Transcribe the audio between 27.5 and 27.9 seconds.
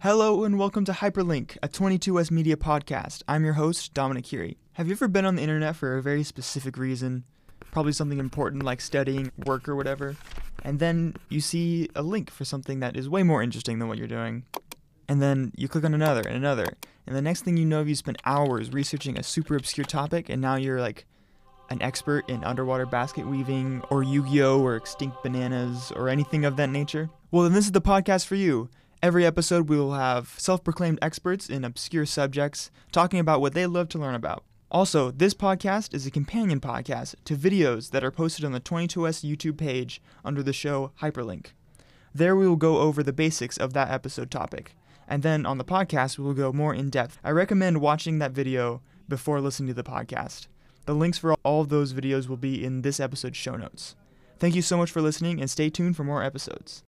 this is the